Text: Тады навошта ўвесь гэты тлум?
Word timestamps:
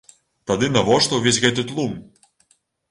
Тады 0.51 0.69
навошта 0.77 1.21
ўвесь 1.21 1.41
гэты 1.45 1.69
тлум? 1.73 1.97